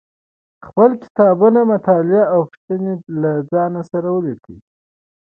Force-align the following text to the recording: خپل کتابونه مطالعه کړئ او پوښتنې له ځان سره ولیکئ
خپل 0.67 0.89
کتابونه 1.03 1.59
مطالعه 1.71 2.21
کړئ 2.23 2.31
او 2.33 2.39
پوښتنې 2.49 2.93
له 3.21 3.31
ځان 3.51 3.73
سره 3.91 4.07
ولیکئ 4.15 4.57